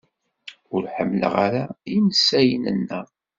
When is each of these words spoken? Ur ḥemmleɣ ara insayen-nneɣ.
Ur 0.73 0.83
ḥemmleɣ 0.95 1.33
ara 1.45 1.63
insayen-nneɣ. 1.97 3.07